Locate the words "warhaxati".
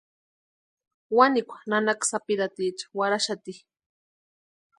2.97-3.53